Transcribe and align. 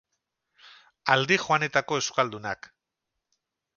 Aldi 1.15 1.37
joanetako 1.43 1.99
euskaldunak. 2.01 2.71